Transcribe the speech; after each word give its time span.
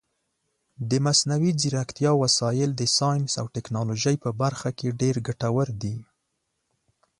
د 0.89 0.91
مصنوعي 1.05 1.51
ځیرکتیا 1.61 2.11
وسایل 2.23 2.69
د 2.75 2.81
ساینس 2.97 3.31
او 3.41 3.45
ټکنالوژۍ 3.55 4.15
په 4.23 4.29
برخه 4.41 4.69
کې 4.77 4.97
ډېر 5.01 5.15
ګټور 5.27 5.67
دي. 5.81 5.95